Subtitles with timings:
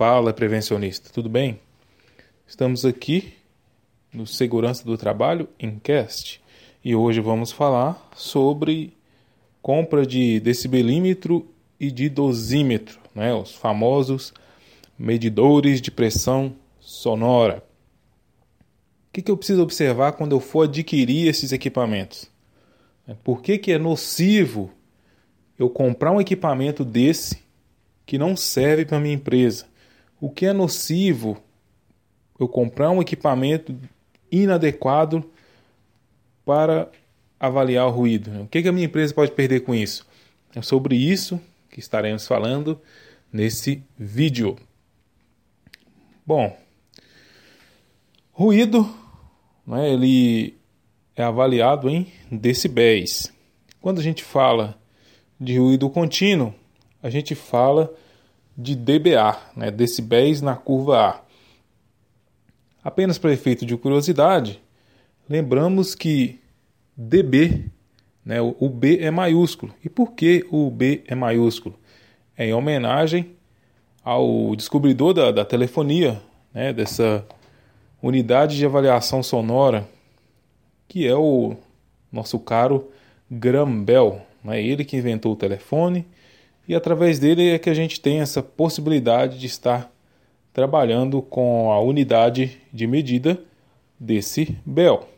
[0.00, 1.60] Fala, prevencionista, tudo bem?
[2.46, 3.34] Estamos aqui
[4.10, 5.46] no Segurança do Trabalho
[5.82, 6.40] Cast
[6.82, 8.96] e hoje vamos falar sobre
[9.60, 11.46] compra de decibelímetro
[11.78, 13.34] e de dosímetro, né?
[13.34, 14.32] os famosos
[14.98, 17.62] medidores de pressão sonora.
[19.06, 22.26] O que, que eu preciso observar quando eu for adquirir esses equipamentos?
[23.22, 24.70] Por que, que é nocivo
[25.58, 27.44] eu comprar um equipamento desse
[28.06, 29.68] que não serve para minha empresa?
[30.20, 31.38] O que é nocivo
[32.38, 33.74] eu comprar um equipamento
[34.30, 35.24] inadequado
[36.44, 36.90] para
[37.38, 38.42] avaliar o ruído?
[38.42, 40.06] O que, que a minha empresa pode perder com isso?
[40.54, 41.40] É sobre isso
[41.70, 42.80] que estaremos falando
[43.32, 44.56] nesse vídeo.
[46.26, 46.56] Bom,
[48.32, 48.88] ruído,
[49.66, 50.54] né, ele
[51.16, 53.32] é avaliado em decibéis.
[53.80, 54.78] Quando a gente fala
[55.40, 56.54] de ruído contínuo,
[57.02, 57.94] a gente fala
[58.56, 61.20] de dBA, né, decibéis na curva A.
[62.82, 64.60] Apenas para efeito de curiosidade,
[65.28, 66.40] lembramos que
[66.96, 67.64] dB,
[68.24, 69.74] né, o B é maiúsculo.
[69.84, 71.78] E por que o B é maiúsculo?
[72.36, 73.36] É em homenagem
[74.02, 76.20] ao descobridor da, da telefonia,
[76.52, 77.24] né, dessa
[78.02, 79.86] unidade de avaliação sonora,
[80.88, 81.54] que é o
[82.10, 82.90] nosso caro
[83.30, 84.22] Graham Bell.
[84.42, 86.06] Né, ele que inventou o telefone
[86.70, 89.92] e através dele é que a gente tem essa possibilidade de estar
[90.52, 93.42] trabalhando com a unidade de medida
[93.98, 95.08] desse Bell.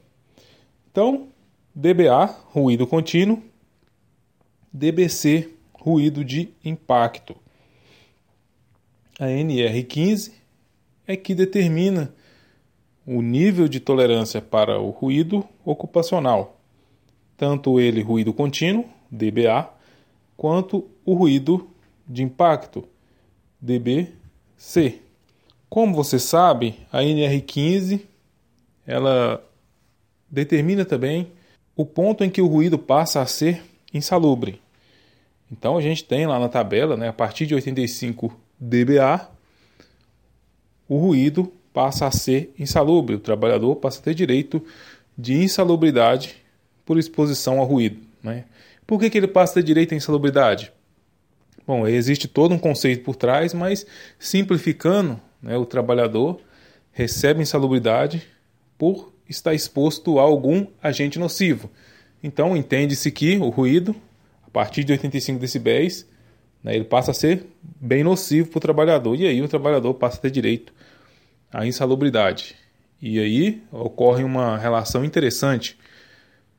[0.91, 1.29] Então,
[1.75, 3.43] dBA, ruído contínuo,
[4.73, 7.37] dBc, ruído de impacto.
[9.21, 10.33] A NR15
[11.07, 12.15] é que determina
[13.07, 16.59] o nível de tolerância para o ruído ocupacional,
[17.37, 19.69] tanto ele ruído contínuo, dBA,
[20.35, 21.69] quanto o ruído
[22.07, 22.85] de impacto,
[23.61, 25.01] dBc.
[25.69, 28.01] Como você sabe, a NR15
[28.87, 29.43] ela
[30.31, 31.31] determina também
[31.77, 33.63] o ponto em que o ruído passa a ser
[33.93, 34.61] insalubre.
[35.51, 39.29] Então a gente tem lá na tabela, né, a partir de 85 dBA,
[40.89, 44.65] o ruído passa a ser insalubre, o trabalhador passa a ter direito
[45.17, 46.37] de insalubridade
[46.85, 47.99] por exposição ao ruído.
[48.23, 48.45] Né?
[48.87, 50.73] Por que, que ele passa a ter direito à insalubridade?
[51.67, 53.87] Bom, existe todo um conceito por trás, mas
[54.19, 56.41] simplificando, né, o trabalhador
[56.91, 58.27] recebe insalubridade
[58.77, 61.71] por estar exposto a algum agente nocivo.
[62.23, 63.95] Então, entende-se que o ruído,
[64.47, 66.07] a partir de 85 decibéis,
[66.63, 69.15] né, ele passa a ser bem nocivo para o trabalhador.
[69.17, 70.73] E aí o trabalhador passa a ter direito
[71.53, 72.57] à insalubridade.
[73.01, 75.77] E aí ocorre uma relação interessante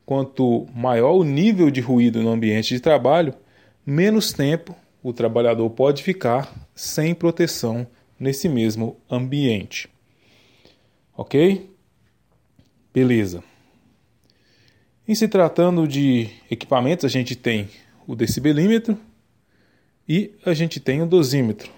[0.06, 3.34] Quanto maior o nível de ruído no ambiente de trabalho,
[3.86, 7.86] menos tempo o trabalhador pode ficar sem proteção
[8.18, 9.90] nesse mesmo ambiente.
[11.16, 11.70] Ok?
[12.94, 13.44] Beleza.
[15.06, 17.70] Em se tratando de equipamentos, a gente tem
[18.08, 18.98] o decibelímetro
[20.08, 21.70] e a gente tem o dosímetro.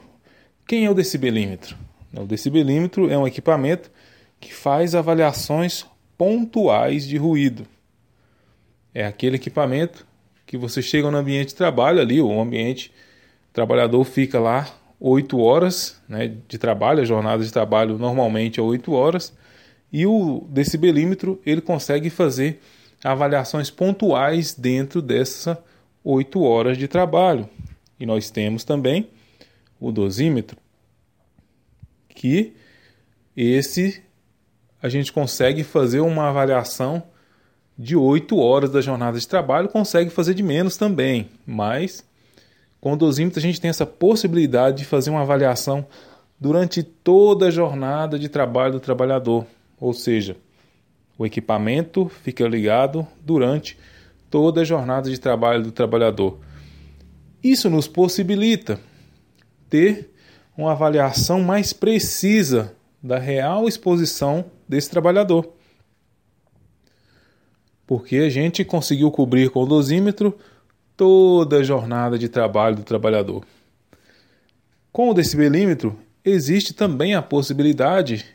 [0.67, 1.75] Quem é o decibelímetro?
[2.13, 3.89] O decibelímetro é um equipamento
[4.39, 7.65] que faz avaliações pontuais de ruído.
[8.93, 10.05] É aquele equipamento
[10.45, 13.04] que você chega no ambiente de trabalho ali, o ambiente o
[13.55, 14.67] trabalhador fica lá
[14.99, 19.33] oito horas né, de trabalho, a jornada de trabalho normalmente é oito horas,
[19.91, 22.61] e o decibelímetro ele consegue fazer
[23.03, 25.57] avaliações pontuais dentro dessas
[26.03, 27.49] oito horas de trabalho.
[27.97, 29.07] E nós temos também
[29.79, 30.57] o dosímetro,
[32.09, 32.53] que
[33.37, 34.03] esse
[34.81, 37.03] a gente consegue fazer uma avaliação
[37.77, 42.05] de 8 horas da jornada de trabalho, consegue fazer de menos também, mas
[42.85, 45.87] com o dosímetro a gente tem essa possibilidade de fazer uma avaliação
[46.39, 49.47] durante toda a jornada de trabalho do trabalhador,
[49.79, 50.37] ou seja,
[51.17, 53.75] o equipamento fica ligado durante
[54.29, 56.37] toda a jornada de trabalho do trabalhador.
[57.43, 58.79] Isso nos possibilita
[59.67, 60.11] ter
[60.55, 62.71] uma avaliação mais precisa
[63.01, 65.55] da real exposição desse trabalhador
[67.87, 70.37] porque a gente conseguiu cobrir com o dosímetro
[70.97, 73.45] toda a jornada de trabalho do trabalhador.
[74.91, 78.25] Com o decibelímetro, existe também a possibilidade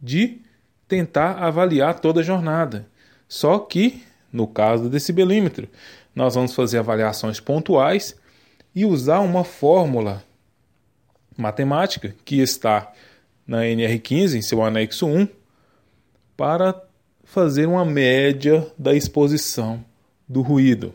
[0.00, 0.40] de
[0.88, 2.86] tentar avaliar toda a jornada.
[3.28, 4.02] Só que,
[4.32, 5.68] no caso do decibelímetro,
[6.14, 8.16] nós vamos fazer avaliações pontuais
[8.74, 10.22] e usar uma fórmula
[11.36, 12.92] matemática que está
[13.46, 15.28] na NR15, em seu anexo 1,
[16.36, 16.74] para
[17.24, 19.84] fazer uma média da exposição
[20.28, 20.94] do ruído.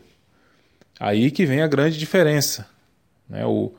[1.04, 2.64] Aí que vem a grande diferença.
[3.28, 3.44] Né?
[3.44, 3.72] O,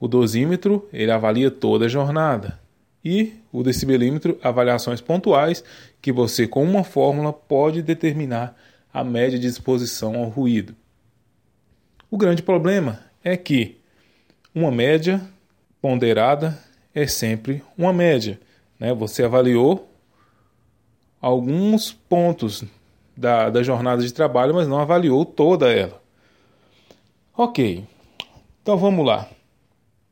[0.00, 2.58] O dosímetro, ele avalia toda a jornada.
[3.04, 5.62] E o decibelímetro, avaliações pontuais
[6.00, 8.56] que você com uma fórmula pode determinar
[8.94, 10.74] a média de exposição ao ruído.
[12.10, 13.76] O grande problema é que
[14.54, 15.20] uma média
[15.82, 16.58] ponderada
[16.94, 18.40] é sempre uma média.
[18.80, 18.94] Né?
[18.94, 19.86] Você avaliou
[21.20, 22.64] alguns pontos
[23.14, 26.03] da, da jornada de trabalho, mas não avaliou toda ela.
[27.36, 27.84] Ok,
[28.62, 29.28] então vamos lá.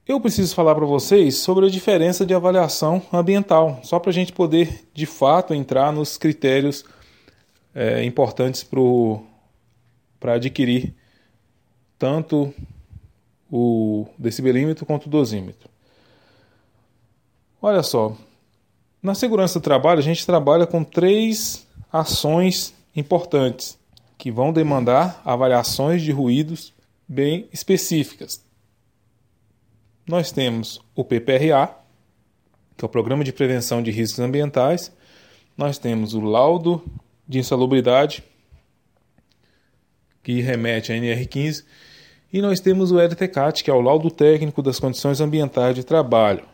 [0.04, 4.32] Eu preciso falar para vocês sobre a diferença de avaliação ambiental, só para a gente
[4.32, 6.84] poder de fato entrar nos critérios
[7.72, 8.68] é, importantes
[10.18, 10.92] para adquirir
[11.96, 12.52] tanto
[13.48, 15.70] o decibelímetro quanto o dosímetro.
[17.62, 18.16] Olha só,
[19.00, 23.78] na segurança do trabalho a gente trabalha com três ações importantes
[24.18, 26.72] que vão demandar avaliações de ruídos
[27.12, 28.42] bem específicas.
[30.06, 31.76] Nós temos o PPRA,
[32.74, 34.90] que é o Programa de Prevenção de Riscos Ambientais.
[35.54, 36.82] Nós temos o laudo
[37.28, 38.24] de insalubridade,
[40.22, 41.64] que remete à NR15,
[42.32, 46.46] e nós temos o LTCAT, que é o laudo técnico das condições ambientais de trabalho.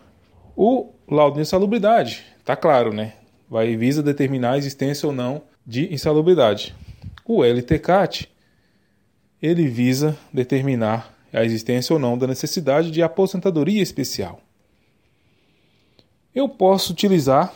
[0.56, 3.14] O laudo de insalubridade, está claro, né?
[3.49, 6.75] Vai visa determinar a existência ou não de insalubridade.
[7.25, 8.28] O LTCAT,
[9.40, 14.40] ele visa determinar a existência ou não da necessidade de aposentadoria especial.
[16.35, 17.52] Eu posso utilizar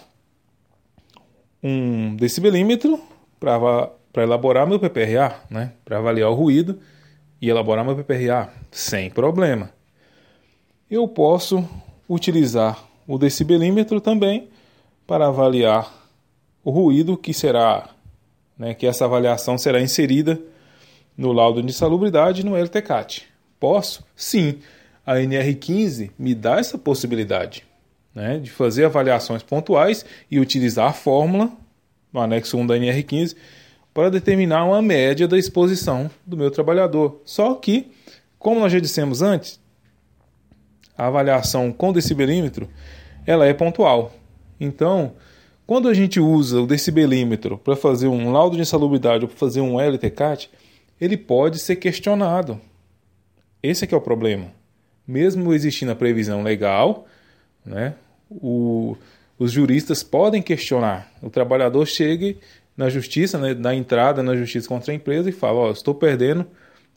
[1.62, 3.00] um decibelímetro
[3.38, 5.73] para elaborar meu PPRA, né?
[5.84, 6.81] para avaliar o ruído
[7.40, 9.70] e elaborar meu PPRA sem problema.
[10.90, 11.67] Eu posso
[12.08, 14.49] utilizar o decibelímetro também
[15.06, 15.93] para avaliar
[16.64, 17.88] o ruído que será,
[18.56, 20.40] né, que essa avaliação será inserida
[21.17, 23.25] no laudo de salubridade no LTCAT.
[23.59, 24.05] Posso?
[24.17, 24.59] Sim.
[25.05, 27.64] A NR15 me dá essa possibilidade
[28.14, 31.50] né, de fazer avaliações pontuais e utilizar a fórmula
[32.12, 33.35] no anexo 1 da NR15
[33.93, 37.20] para determinar uma média da exposição do meu trabalhador.
[37.25, 37.91] Só que,
[38.38, 39.61] como nós já dissemos antes,
[40.97, 42.69] a avaliação com decibelímetro
[43.26, 44.12] ela é pontual.
[44.59, 45.12] Então,
[45.67, 49.61] quando a gente usa o decibelímetro para fazer um laudo de insalubridade ou para fazer
[49.61, 50.50] um LTCAT,
[51.02, 52.60] ele pode ser questionado.
[53.60, 54.52] Esse é que é o problema.
[55.04, 57.08] Mesmo existindo a previsão legal,
[57.66, 57.94] né,
[58.31, 58.96] o,
[59.37, 61.12] os juristas podem questionar.
[61.20, 62.37] O trabalhador chega
[62.76, 65.93] na justiça, né, na entrada na justiça contra a empresa e fala: Ó, oh, estou
[65.93, 66.46] perdendo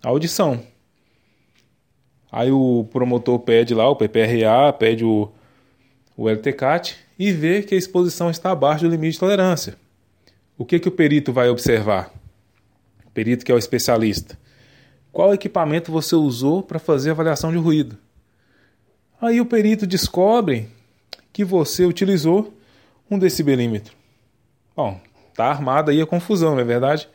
[0.04, 0.62] a audição.
[2.32, 5.32] Aí o promotor pede lá, o PPRA, pede o,
[6.16, 9.76] o LTCAT e vê que a exposição está abaixo do limite de tolerância.
[10.56, 12.14] O que, que o perito vai observar?
[13.16, 14.38] Perito que é o especialista.
[15.10, 17.98] Qual equipamento você usou para fazer avaliação de ruído?
[19.22, 20.68] Aí o perito descobre
[21.32, 22.54] que você utilizou
[23.10, 23.96] um decibelímetro.
[24.76, 25.00] Bom,
[25.34, 27.08] tá armada aí a confusão, não é verdade?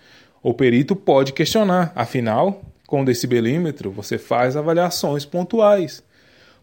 [0.43, 6.02] O perito pode questionar, afinal, com o decibelímetro você faz avaliações pontuais.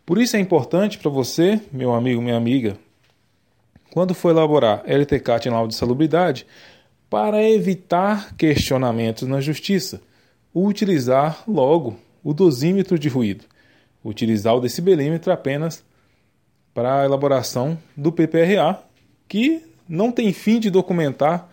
[0.04, 2.76] Por isso é importante para você, meu amigo, minha amiga,
[3.92, 6.48] quando for elaborar LTCAT em laudo de salubridade,
[7.10, 10.02] para evitar questionamentos na justiça,
[10.54, 13.46] utilizar logo o dosímetro de ruído,
[14.04, 15.84] utilizar o decibelímetro apenas
[16.74, 18.80] para a elaboração do PPRA,
[19.28, 21.50] que não tem fim de documentar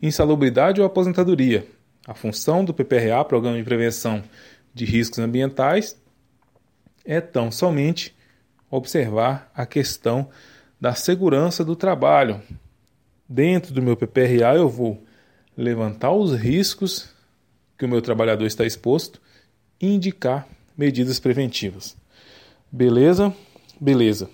[0.00, 1.66] insalubridade ou aposentadoria.
[2.06, 4.22] A função do PPRA, Programa de Prevenção
[4.74, 5.96] de Riscos Ambientais,
[7.04, 8.14] é tão somente
[8.70, 10.28] observar a questão
[10.80, 12.40] da segurança do trabalho.
[13.34, 15.02] Dentro do meu PPRA, eu vou
[15.56, 17.08] levantar os riscos
[17.78, 19.22] que o meu trabalhador está exposto
[19.80, 20.46] e indicar
[20.76, 21.96] medidas preventivas.
[22.70, 23.34] Beleza?
[23.80, 24.28] Beleza.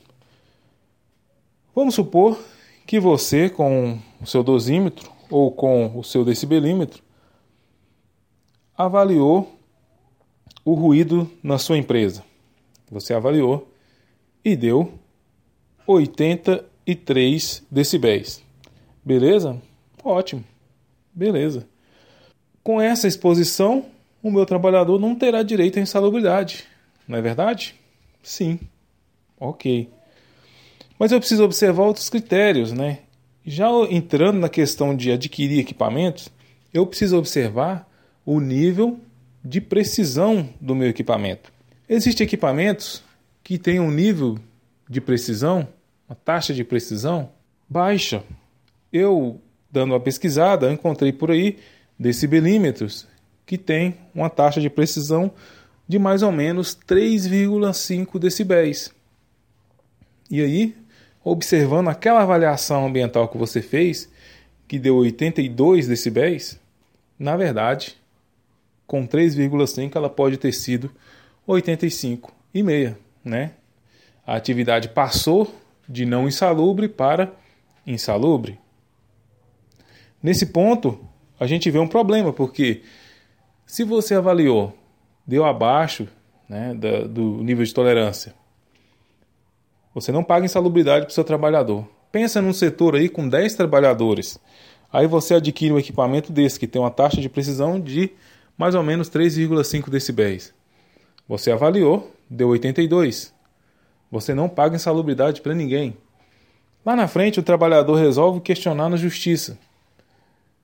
[1.72, 2.42] Vamos supor
[2.88, 7.00] que você, com o seu dosímetro ou com o seu decibelímetro,
[8.76, 9.60] avaliou
[10.64, 12.24] o ruído na sua empresa.
[12.90, 13.72] Você avaliou
[14.44, 14.92] e deu
[15.86, 18.47] 83 decibéis.
[19.08, 19.58] Beleza?
[20.04, 20.44] Ótimo.
[21.14, 21.66] Beleza.
[22.62, 23.86] Com essa exposição,
[24.22, 26.64] o meu trabalhador não terá direito à insalubridade.
[27.08, 27.74] Não é verdade?
[28.22, 28.60] Sim.
[29.40, 29.88] Ok.
[30.98, 32.98] Mas eu preciso observar outros critérios, né?
[33.46, 36.28] Já entrando na questão de adquirir equipamentos,
[36.74, 37.88] eu preciso observar
[38.26, 39.00] o nível
[39.42, 41.50] de precisão do meu equipamento.
[41.88, 43.02] Existem equipamentos
[43.42, 44.38] que têm um nível
[44.86, 45.66] de precisão,
[46.06, 47.30] uma taxa de precisão
[47.66, 48.22] baixa.
[48.92, 49.40] Eu,
[49.70, 51.58] dando uma pesquisada, encontrei por aí
[51.98, 53.06] decibelímetros
[53.44, 55.32] que têm uma taxa de precisão
[55.86, 58.92] de mais ou menos 3,5 decibéis.
[60.30, 60.76] E aí,
[61.24, 64.10] observando aquela avaliação ambiental que você fez,
[64.66, 66.60] que deu 82 decibéis,
[67.18, 67.96] na verdade,
[68.86, 70.90] com 3,5 ela pode ter sido
[71.46, 73.52] 85,5, né?
[74.26, 75.54] A atividade passou
[75.88, 77.32] de não insalubre para
[77.86, 78.58] insalubre.
[80.22, 80.98] Nesse ponto,
[81.38, 82.82] a gente vê um problema, porque
[83.66, 84.76] se você avaliou,
[85.26, 86.08] deu abaixo
[86.48, 88.34] né, do nível de tolerância,
[89.94, 91.86] você não paga insalubridade para o seu trabalhador.
[92.10, 94.38] Pensa num setor aí com 10 trabalhadores.
[94.92, 98.10] Aí você adquire um equipamento desse que tem uma taxa de precisão de
[98.56, 100.54] mais ou menos 3,5 decibéis.
[101.28, 103.34] Você avaliou, deu 82.
[104.10, 105.96] Você não paga insalubridade para ninguém.
[106.84, 109.58] Lá na frente, o trabalhador resolve questionar na justiça.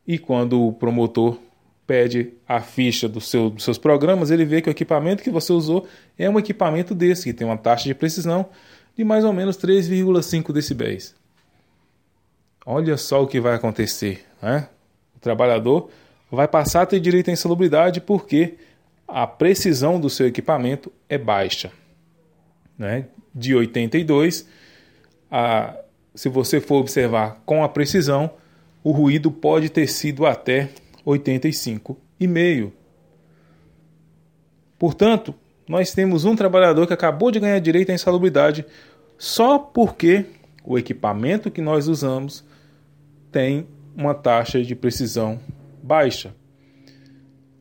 [0.07, 1.39] E quando o promotor
[1.87, 5.53] pede a ficha do seu, dos seus programas, ele vê que o equipamento que você
[5.53, 5.87] usou
[6.19, 8.47] é um equipamento desse, que tem uma taxa de precisão
[8.97, 11.15] de mais ou menos 3,5 decibéis.
[12.65, 14.25] Olha só o que vai acontecer.
[14.41, 14.69] Né?
[15.17, 15.91] O trabalhador
[16.31, 18.55] vai passar a ter direito à insalubridade porque
[19.07, 21.71] a precisão do seu equipamento é baixa.
[22.79, 23.07] Né?
[23.35, 24.49] De 82,
[25.31, 25.77] a,
[26.15, 28.31] se você for observar com a precisão,
[28.85, 30.69] o ruído pode ter sido até
[31.07, 32.71] 85,5.
[34.79, 35.35] Portanto,
[35.67, 38.67] nós temos um trabalhador que acabou de ganhar direito à insalubridade
[39.17, 40.27] só porque
[40.63, 42.45] o equipamento que nós usamos
[43.33, 45.41] tem uma taxa de precisão
[45.83, 46.35] baixa.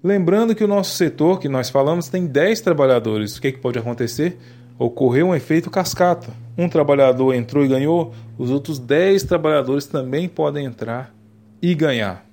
[0.04, 3.38] Lembrando que o nosso setor que nós falamos tem 10 trabalhadores.
[3.38, 4.38] O que, é que pode acontecer?
[4.78, 6.34] Ocorreu um efeito cascata.
[6.58, 11.14] Um trabalhador entrou e ganhou, os outros 10 trabalhadores também podem entrar
[11.62, 12.26] e ganhar.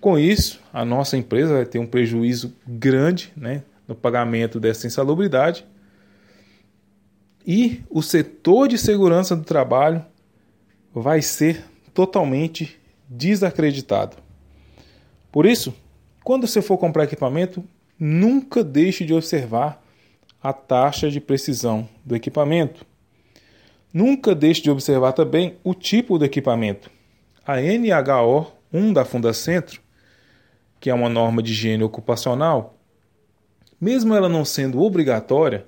[0.00, 5.64] Com isso, a nossa empresa vai ter um prejuízo grande né, no pagamento dessa insalubridade
[7.44, 10.04] e o setor de segurança do trabalho
[10.94, 11.64] vai ser
[11.94, 12.78] totalmente
[13.08, 14.16] desacreditado.
[15.32, 15.74] Por isso,
[16.22, 17.64] quando você for comprar equipamento,
[17.98, 19.82] nunca deixe de observar
[20.42, 22.86] a taxa de precisão do equipamento.
[23.92, 26.90] Nunca deixe de observar também o tipo do equipamento.
[27.46, 29.80] A NHO 1 da Fundacentro,
[30.78, 32.74] que é uma norma de higiene ocupacional,
[33.80, 35.66] mesmo ela não sendo obrigatória,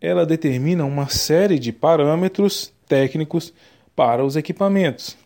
[0.00, 3.52] ela determina uma série de parâmetros técnicos
[3.94, 5.16] para os equipamentos.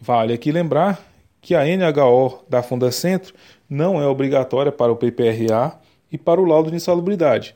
[0.00, 1.00] Vale aqui lembrar
[1.40, 3.34] que a NHO da Fundacentro
[3.68, 5.78] não é obrigatória para o PPRA
[6.10, 7.54] e para o laudo de insalubridade,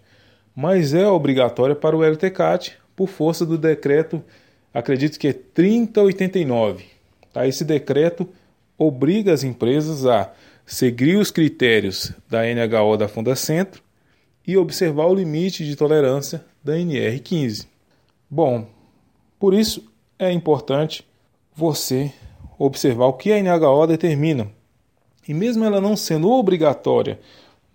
[0.55, 4.23] mas é obrigatória para o LTCAT por força do decreto,
[4.75, 6.85] acredito que é 3089.
[7.33, 7.47] Tá?
[7.47, 8.29] Esse decreto
[8.77, 10.33] obriga as empresas a
[10.67, 13.83] seguir os critérios da NHO da Fundacentro
[14.47, 17.67] e observar o limite de tolerância da NR15.
[18.29, 18.69] Bom,
[19.39, 21.07] por isso é importante
[21.55, 22.13] você
[22.59, 24.51] observar o que a NHO determina.
[25.27, 27.19] E mesmo ela não sendo obrigatória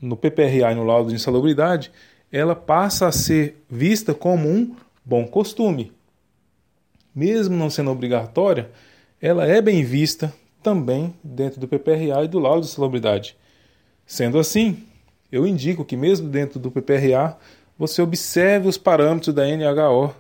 [0.06, 1.92] no PPRA e no laudo de insalubridade,
[2.32, 5.92] ela passa a ser vista como um bom costume.
[7.14, 8.70] Mesmo não sendo obrigatória,
[9.22, 13.38] ela é bem vista também dentro do PPRA e do laudo de insalubridade.
[14.06, 14.84] Sendo assim,
[15.32, 17.38] eu indico que mesmo dentro do PPRA,
[17.78, 20.14] você observe os parâmetros da NHO,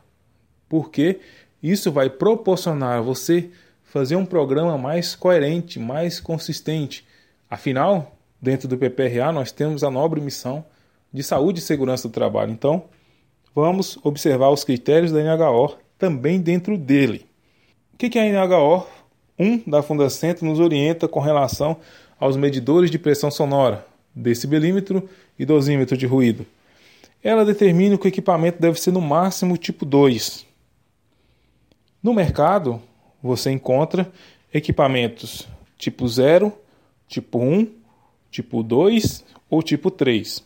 [0.68, 1.20] porque
[1.62, 3.50] isso vai proporcionar a você
[3.84, 7.06] fazer um programa mais coerente, mais consistente.
[7.50, 8.15] Afinal,
[8.46, 10.64] dentro do PPRA, nós temos a nobre missão
[11.12, 12.52] de saúde e segurança do trabalho.
[12.52, 12.84] Então,
[13.56, 17.26] vamos observar os critérios da NHO também dentro dele.
[17.92, 18.86] O que, que a NHO
[19.40, 21.78] 1 da Fundacentro nos orienta com relação
[22.20, 25.10] aos medidores de pressão sonora, decibelímetro
[25.40, 26.46] e dosímetro de ruído.
[27.24, 30.46] Ela determina que o equipamento deve ser no máximo tipo 2.
[32.02, 32.80] No mercado,
[33.24, 34.10] você encontra
[34.54, 35.48] equipamentos
[35.78, 36.54] tipo 0,
[37.08, 37.85] tipo 1,
[38.36, 40.44] tipo 2 ou tipo 3.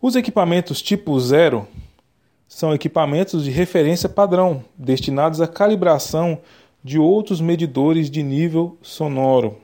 [0.00, 1.68] Os equipamentos tipo 0
[2.48, 6.38] são equipamentos de referência padrão, destinados à calibração
[6.82, 9.58] de outros medidores de nível sonoro.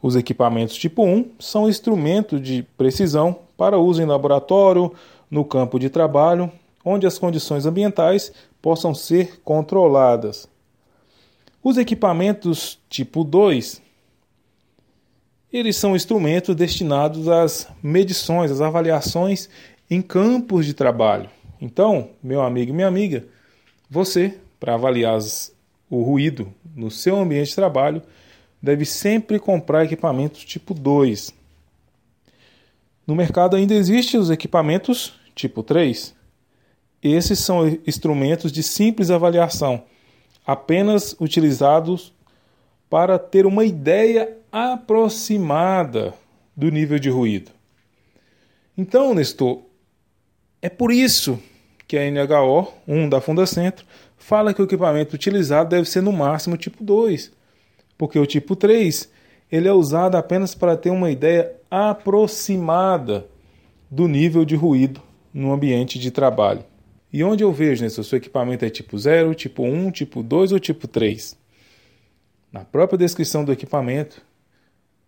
[0.00, 4.92] Os equipamentos tipo 1 são instrumentos de precisão para uso em laboratório,
[5.28, 6.52] no campo de trabalho,
[6.84, 10.48] onde as condições ambientais possam ser controladas.
[11.64, 13.87] Os equipamentos tipo 2
[15.52, 19.48] eles são instrumentos destinados às medições, às avaliações
[19.90, 21.30] em campos de trabalho.
[21.60, 23.26] Então, meu amigo e minha amiga,
[23.90, 25.18] você, para avaliar
[25.88, 28.02] o ruído no seu ambiente de trabalho,
[28.62, 31.34] deve sempre comprar equipamentos tipo 2.
[33.06, 36.14] No mercado ainda existem os equipamentos tipo 3.
[37.02, 39.84] Esses são instrumentos de simples avaliação,
[40.46, 42.12] apenas utilizados
[42.88, 46.14] para ter uma ideia aproximada
[46.56, 47.50] do nível de ruído.
[48.76, 49.62] Então, Nestor,
[50.60, 51.38] é por isso
[51.86, 53.84] que a NHO 1 da Fundacentro
[54.16, 57.32] fala que o equipamento utilizado deve ser no máximo tipo 2,
[57.96, 59.08] porque o tipo 3
[59.50, 63.26] ele é usado apenas para ter uma ideia aproximada
[63.90, 65.00] do nível de ruído
[65.32, 66.64] no ambiente de trabalho.
[67.10, 70.22] E onde eu vejo né, se o seu equipamento é tipo 0, tipo 1, tipo
[70.22, 71.37] 2 ou tipo 3?
[72.52, 74.22] Na própria descrição do equipamento,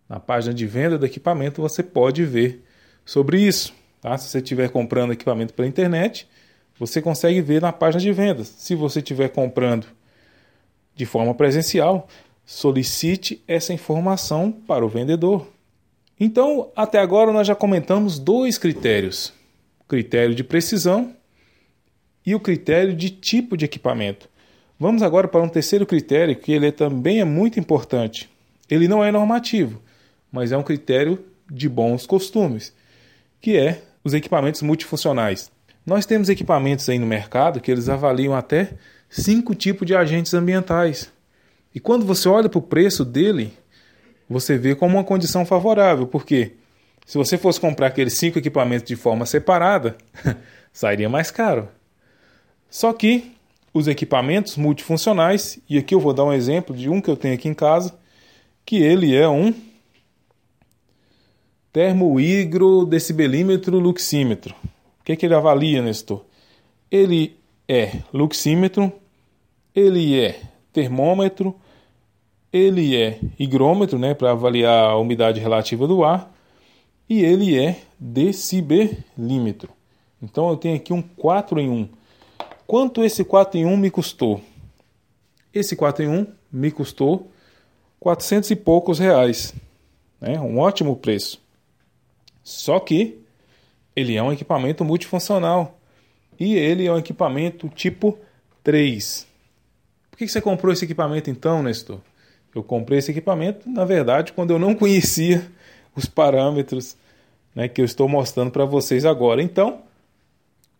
[0.07, 2.63] na página de venda do equipamento, você pode ver
[3.05, 3.73] sobre isso.
[4.01, 4.17] Tá?
[4.17, 6.27] Se você estiver comprando equipamento pela internet,
[6.77, 8.47] você consegue ver na página de vendas.
[8.47, 9.87] Se você estiver comprando
[10.95, 12.07] de forma presencial,
[12.45, 15.47] solicite essa informação para o vendedor.
[16.19, 19.33] Então, até agora nós já comentamos dois critérios:
[19.79, 21.15] o critério de precisão
[22.25, 24.29] e o critério de tipo de equipamento.
[24.81, 28.27] Vamos agora para um terceiro critério que ele também é muito importante.
[28.67, 29.79] Ele não é normativo,
[30.31, 32.73] mas é um critério de bons costumes,
[33.39, 35.51] que é os equipamentos multifuncionais.
[35.85, 38.73] Nós temos equipamentos aí no mercado que eles avaliam até
[39.07, 41.11] cinco tipos de agentes ambientais.
[41.75, 43.53] E quando você olha para o preço dele,
[44.27, 46.53] você vê como uma condição favorável, porque
[47.05, 49.95] se você fosse comprar aqueles cinco equipamentos de forma separada,
[50.73, 51.69] sairia mais caro.
[52.67, 53.39] Só que
[53.73, 57.35] os equipamentos multifuncionais, e aqui eu vou dar um exemplo de um que eu tenho
[57.35, 57.97] aqui em casa,
[58.65, 59.53] que ele é um
[61.71, 64.53] termohigrodecibelímetro luxímetro.
[64.99, 66.25] O que, é que ele avalia, Nestor?
[66.89, 67.37] Ele
[67.67, 68.91] é luxímetro,
[69.73, 70.39] ele é
[70.73, 71.55] termômetro,
[72.51, 76.35] ele é higrômetro, né, para avaliar a umidade relativa do ar,
[77.07, 79.69] e ele é decibelímetro.
[80.21, 81.89] Então eu tenho aqui um 4 em 1.
[82.71, 84.39] Quanto esse 4 em 1 me custou?
[85.53, 87.29] Esse 4 em 1 me custou
[87.99, 89.53] 400 e poucos reais.
[90.21, 90.39] Né?
[90.39, 91.41] Um ótimo preço.
[92.41, 93.19] Só que
[93.93, 95.77] ele é um equipamento multifuncional.
[96.39, 98.17] E ele é um equipamento tipo
[98.63, 99.27] 3.
[100.09, 101.99] Por que você comprou esse equipamento então, Nestor?
[102.55, 105.45] Eu comprei esse equipamento, na verdade, quando eu não conhecia
[105.93, 106.95] os parâmetros
[107.53, 109.43] né, que eu estou mostrando para vocês agora.
[109.43, 109.81] Então,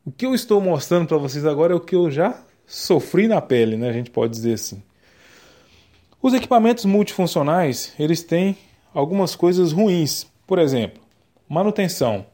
[0.05, 3.41] o que eu estou mostrando para vocês agora é o que eu já sofri na
[3.41, 3.89] pele, né?
[3.89, 4.81] A gente pode dizer assim.
[6.21, 8.57] Os equipamentos multifuncionais, eles têm
[8.93, 10.27] algumas coisas ruins.
[10.47, 11.01] Por exemplo,
[11.47, 12.25] manutenção.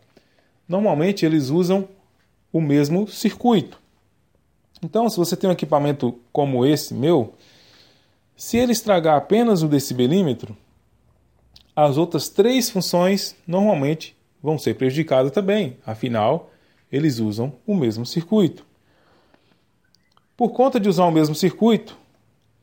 [0.67, 1.87] Normalmente eles usam
[2.51, 3.79] o mesmo circuito.
[4.81, 7.33] Então, se você tem um equipamento como esse meu,
[8.35, 10.55] se ele estragar apenas o decibelímetro,
[11.75, 15.77] as outras três funções normalmente vão ser prejudicadas também.
[15.85, 16.51] Afinal,
[16.91, 18.65] eles usam o mesmo circuito.
[20.35, 21.97] Por conta de usar o mesmo circuito,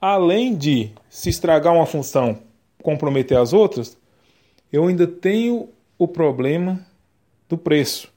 [0.01, 2.39] além de se estragar uma função
[2.83, 3.97] comprometer as outras,
[4.73, 6.85] eu ainda tenho o problema
[7.49, 8.13] do preço.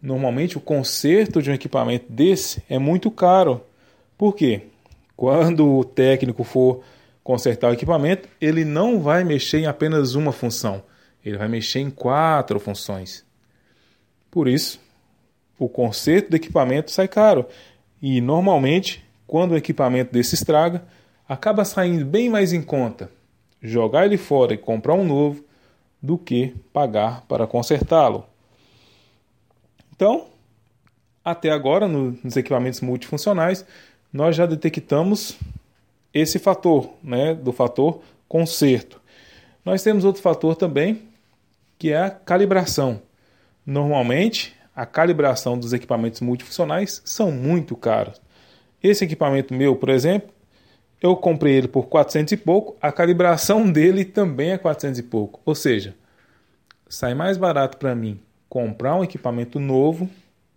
[0.00, 3.62] Normalmente o conserto de um equipamento desse é muito caro.
[4.18, 4.62] Por quê?
[5.16, 6.82] Quando o técnico for
[7.22, 10.82] consertar o equipamento, ele não vai mexer em apenas uma função,
[11.24, 13.24] ele vai mexer em quatro funções.
[14.30, 14.80] Por isso,
[15.58, 17.46] o conserto do equipamento sai caro.
[18.00, 20.84] E normalmente, quando o equipamento desse estraga,
[21.28, 23.10] acaba saindo bem mais em conta
[23.64, 25.42] jogar ele fora e comprar um novo
[26.00, 28.26] do que pagar para consertá-lo.
[29.96, 30.26] Então,
[31.24, 33.64] até agora, nos equipamentos multifuncionais,
[34.12, 35.38] nós já detectamos
[36.12, 39.00] esse fator, né, do fator conserto.
[39.64, 41.08] Nós temos outro fator também,
[41.78, 43.00] que é a calibração.
[43.64, 48.20] Normalmente, a calibração dos equipamentos multifuncionais são muito caros.
[48.82, 50.30] Esse equipamento meu, por exemplo,
[51.00, 55.40] eu comprei ele por 400 e pouco, a calibração dele também é 400 e pouco.
[55.44, 55.94] Ou seja,
[56.88, 60.08] sai mais barato para mim comprar um equipamento novo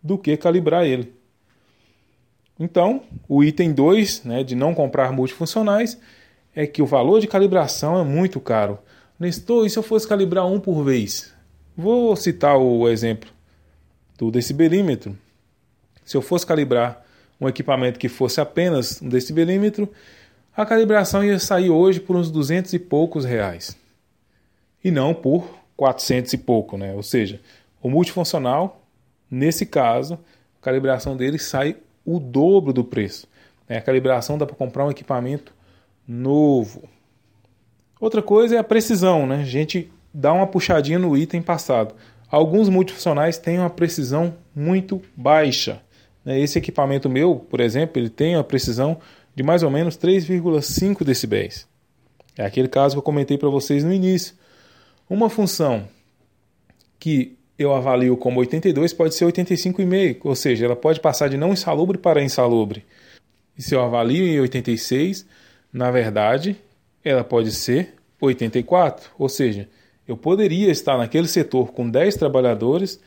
[0.01, 1.13] do que calibrar ele.
[2.59, 5.99] Então, o item 2, né, de não comprar multifuncionais,
[6.55, 8.79] é que o valor de calibração é muito caro.
[9.19, 11.33] Nestor, e se eu fosse calibrar um por vez?
[11.75, 13.36] Vou citar o exemplo
[14.17, 15.17] do decibelímetro.
[16.03, 17.05] Se eu fosse calibrar
[17.39, 19.91] um equipamento que fosse apenas um decibelímetro,
[20.55, 23.77] a calibração ia sair hoje por uns 200 e poucos reais.
[24.83, 26.93] E não por 400 e pouco, né?
[26.95, 27.39] Ou seja,
[27.81, 28.81] o multifuncional,
[29.29, 30.15] nesse caso,
[30.59, 33.27] a calibração dele sai o dobro do preço.
[33.69, 33.77] Né?
[33.77, 35.53] A calibração dá para comprar um equipamento
[36.07, 36.89] novo.
[37.99, 39.41] Outra coisa é a precisão, né?
[39.41, 41.93] A gente dá uma puxadinha no item passado.
[42.29, 45.81] Alguns multifuncionais têm uma precisão muito baixa.
[46.25, 46.39] Né?
[46.39, 48.99] Esse equipamento meu, por exemplo, ele tem a precisão
[49.33, 51.67] de mais ou menos 3,5 decibéis.
[52.37, 54.35] É aquele caso que eu comentei para vocês no início.
[55.09, 55.87] Uma função
[56.99, 61.53] que eu avalio como 82 pode ser 85,5, ou seja, ela pode passar de não
[61.53, 62.85] insalubre para insalubre.
[63.57, 65.25] E se eu avalio em 86,
[65.73, 66.55] na verdade,
[67.03, 69.67] ela pode ser 84, ou seja,
[70.07, 72.99] eu poderia estar naquele setor com 10 trabalhadores,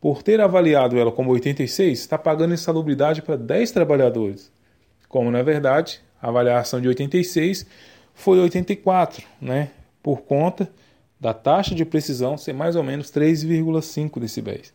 [0.00, 4.50] por ter avaliado ela como 86, está pagando insalubridade para 10 trabalhadores.
[5.08, 7.64] Como na verdade, a avaliação de 86
[8.12, 9.70] foi 84, né?
[10.02, 10.68] Por conta
[11.20, 14.74] da taxa de precisão ser mais ou menos 3,5 decibéis.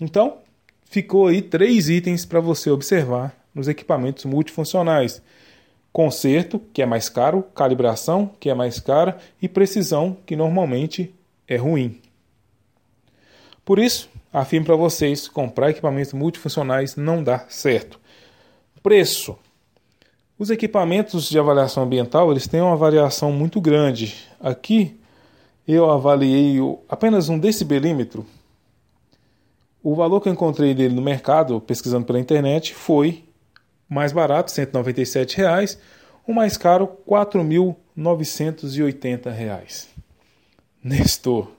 [0.00, 0.38] Então,
[0.86, 5.20] ficou aí três itens para você observar nos equipamentos multifuncionais
[5.96, 11.14] conserto, que é mais caro, calibração, que é mais cara, e precisão, que normalmente
[11.48, 12.02] é ruim.
[13.64, 17.98] Por isso, afirmo para vocês, comprar equipamentos multifuncionais não dá certo.
[18.82, 19.38] Preço.
[20.38, 24.16] Os equipamentos de avaliação ambiental, eles têm uma variação muito grande.
[24.38, 25.00] Aqui
[25.66, 26.58] eu avaliei
[26.90, 28.26] apenas um decibelímetro.
[29.82, 33.24] O valor que eu encontrei dele no mercado, pesquisando pela internet, foi
[33.88, 35.78] mais barato, 197 reais,
[36.26, 39.88] o mais caro, 4.980 reais.
[40.82, 41.52] Nestor,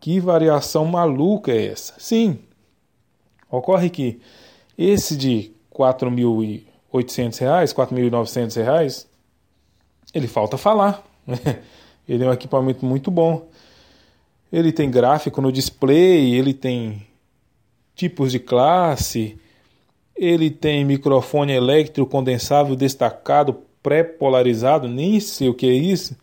[0.00, 1.92] que variação maluca é essa?
[1.98, 2.38] Sim,
[3.50, 4.18] ocorre que
[4.76, 9.06] esse de R$ 4.800, R$ 4.900,
[10.14, 11.04] ele falta falar.
[12.08, 13.48] ele é um equipamento muito bom.
[14.52, 17.06] Ele tem gráfico no display, ele tem
[17.94, 19.38] tipos de classe,
[20.20, 26.14] ele tem microfone elétrico condensável destacado pré-polarizado, nem sei o que é isso.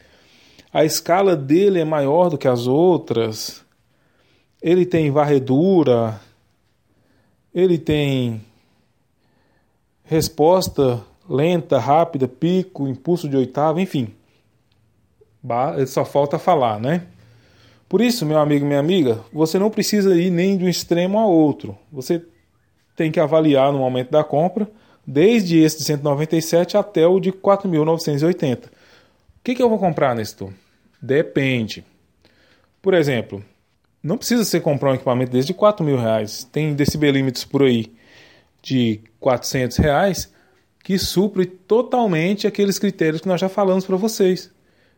[0.71, 3.65] A escala dele é maior do que as outras.
[4.61, 6.21] Ele tem varredura.
[7.51, 8.39] Ele tem
[10.03, 14.13] resposta lenta, rápida, pico, impulso de oitava, enfim.
[15.87, 17.07] Só falta falar, né?
[17.89, 21.25] Por isso, meu amigo, minha amiga, você não precisa ir nem de um extremo a
[21.25, 21.75] outro.
[21.91, 22.23] Você
[22.97, 24.67] tem que avaliar no momento da compra,
[25.05, 28.65] desde esse de 197 até o de 4.980.
[28.65, 28.69] O
[29.43, 30.51] que, que eu vou comprar nesse tour?
[31.01, 31.85] Depende.
[32.81, 33.45] Por exemplo,
[34.01, 36.43] não precisa você comprar um equipamento desse de 4 mil reais.
[36.51, 37.93] Tem decibelímetros por aí
[38.61, 40.33] de 400 reais
[40.83, 44.51] que supre totalmente aqueles critérios que nós já falamos para vocês.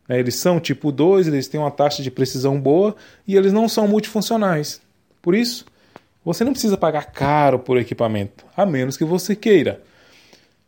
[0.08, 2.96] Né, eles são tipo 2, eles têm uma taxa de precisão boa
[3.28, 4.82] e eles não são multifuncionais.
[5.22, 5.66] Por isso,
[6.24, 9.82] você não precisa pagar caro por equipamento, a menos que você queira.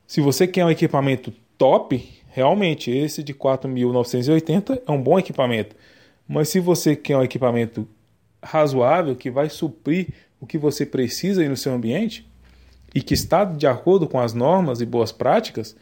[0.08, 5.76] Se você quer um equipamento top, realmente esse de 4.980 é um bom equipamento.
[6.28, 7.88] Mas se você quer um equipamento
[8.42, 10.10] razoável que vai suprir
[10.40, 12.28] o que você precisa aí no seu ambiente
[12.96, 15.76] e que está de acordo com as normas e boas práticas,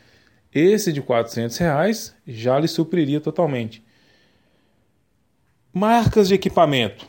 [0.54, 3.84] esse de 400 reais já lhe supriria totalmente.
[5.72, 7.08] Marcas de equipamento.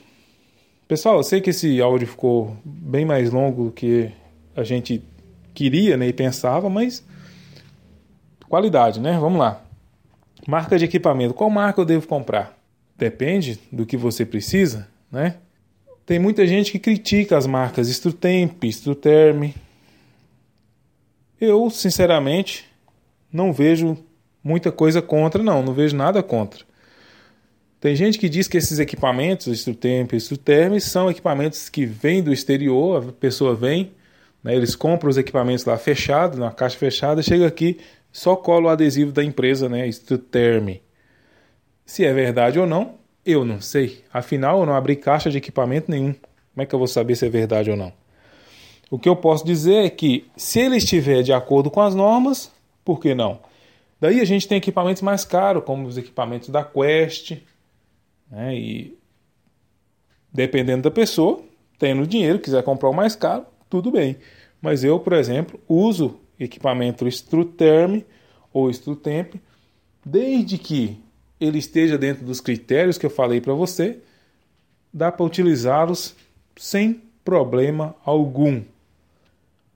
[0.90, 4.11] Pessoal, eu sei que esse áudio ficou bem mais longo do que
[4.57, 5.00] a gente
[5.55, 7.07] queria né, e pensava, mas
[8.48, 9.16] qualidade, né?
[9.16, 9.62] Vamos lá.
[10.48, 11.33] Marca de equipamento.
[11.33, 12.59] Qual marca eu devo comprar?
[12.98, 15.37] Depende do que você precisa, né?
[16.05, 19.53] Tem muita gente que critica as marcas Strutemp, Struterm.
[21.40, 22.66] Eu, sinceramente,
[23.33, 23.96] não vejo
[24.42, 25.62] muita coisa contra, não.
[25.62, 26.64] Não vejo nada contra.
[27.81, 32.31] Tem gente que diz que esses equipamentos, Strutemp e Struterm, são equipamentos que vêm do
[32.31, 33.93] exterior, a pessoa vem,
[34.45, 37.81] né, eles compram os equipamentos lá fechados, na caixa fechada, chega aqui,
[38.12, 40.77] só cola o adesivo da empresa, né, Struterm.
[41.87, 44.05] Se é verdade ou não, eu não sei.
[44.12, 46.12] Afinal, eu não abri caixa de equipamento nenhum.
[46.12, 47.93] Como é que eu vou saber se é verdade ou não?
[48.90, 52.53] O que eu posso dizer é que, se ele estiver de acordo com as normas,
[52.85, 53.40] por que não?
[54.01, 57.38] Daí a gente tem equipamentos mais caros, como os equipamentos da Quest,
[58.31, 58.55] né?
[58.57, 58.99] E
[60.33, 61.43] dependendo da pessoa,
[61.79, 64.16] tendo dinheiro, quiser comprar o mais caro, tudo bem.
[64.61, 68.03] Mas eu, por exemplo, uso equipamento Struterm
[68.53, 69.35] ou Strutemp,
[70.05, 70.99] desde que
[71.40, 73.99] ele esteja dentro dos critérios que eu falei para você,
[74.93, 76.14] dá para utilizá-los
[76.57, 78.62] sem problema algum.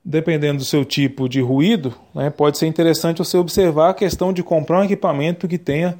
[0.04, 4.42] Dependendo do seu tipo de ruído, né, pode ser interessante você observar a questão de
[4.42, 5.98] comprar um equipamento que tenha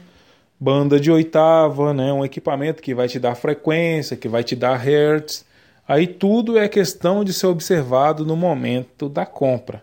[0.59, 2.13] banda de oitava, né?
[2.13, 5.45] um equipamento que vai te dar frequência, que vai te dar hertz.
[5.87, 9.83] Aí tudo é questão de ser observado no momento da compra.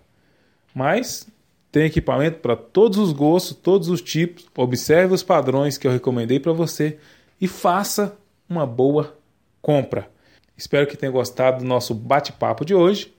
[0.73, 1.27] Mas
[1.71, 4.45] tem equipamento para todos os gostos, todos os tipos.
[4.55, 6.97] Observe os padrões que eu recomendei para você
[7.39, 8.17] e faça
[8.49, 9.15] uma boa
[9.62, 10.10] compra.
[10.57, 13.13] Espero que tenha gostado do nosso bate-papo de hoje.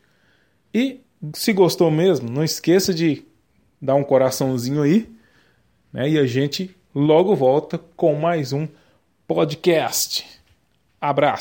[0.74, 1.00] E
[1.34, 3.24] se gostou mesmo, não esqueça de
[3.80, 5.08] dar um coraçãozinho aí.
[5.92, 6.10] Né?
[6.10, 8.68] E a gente logo volta com mais um
[9.26, 10.26] podcast.
[11.00, 11.40] Abraço!